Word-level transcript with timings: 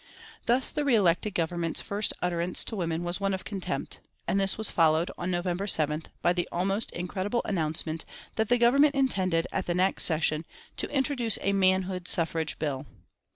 Thus 0.47 0.71
the 0.71 0.83
re 0.83 0.95
elected 0.95 1.35
Government's 1.35 1.79
first 1.79 2.11
utterance 2.23 2.63
to 2.63 2.75
women 2.75 3.03
was 3.03 3.19
one 3.19 3.35
of 3.35 3.45
contempt; 3.45 3.99
and 4.27 4.39
this 4.39 4.57
was 4.57 4.71
followed, 4.71 5.11
on 5.15 5.29
November 5.29 5.67
7th, 5.67 6.07
by 6.23 6.33
the 6.33 6.49
almost 6.51 6.89
incredible 6.93 7.43
announcement 7.45 8.03
that 8.35 8.49
the 8.49 8.57
Government 8.57 8.95
intended, 8.95 9.45
at 9.51 9.67
the 9.67 9.75
next 9.75 10.05
session, 10.05 10.43
to 10.77 10.89
introduce 10.89 11.37
a 11.43 11.53
manhood 11.53 12.07
suffrage 12.07 12.57
bill. 12.57 12.87